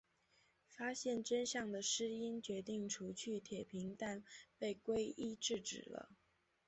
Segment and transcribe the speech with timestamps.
[0.67, 4.23] 发现真相的诗音决定除去铁平但
[4.57, 6.09] 被圭一制止了。